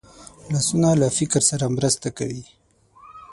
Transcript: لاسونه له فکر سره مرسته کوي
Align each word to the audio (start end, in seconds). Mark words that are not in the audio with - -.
لاسونه 0.51 0.89
له 1.01 1.07
فکر 1.17 1.41
سره 1.49 1.65
مرسته 1.77 2.07
کوي 2.17 2.43